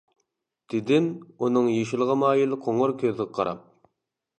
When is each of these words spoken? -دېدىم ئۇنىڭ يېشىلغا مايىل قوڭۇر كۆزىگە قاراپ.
-دېدىم 0.01 1.11
ئۇنىڭ 1.45 1.69
يېشىلغا 1.75 2.19
مايىل 2.25 2.59
قوڭۇر 2.67 2.99
كۆزىگە 3.05 3.33
قاراپ. 3.39 3.67